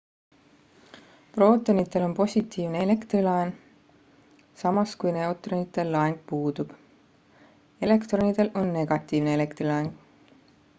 prootonitel 1.33 2.03
on 2.05 2.13
positiivne 2.19 2.79
elektrilaeng 2.85 3.53
samas 4.63 4.95
kui 5.05 5.13
neutronitel 5.19 5.93
laeng 5.99 6.19
puudub 6.33 6.75
elektronidel 7.91 8.53
on 8.65 8.75
negatiivne 8.81 9.39
elektrilaeng 9.41 9.95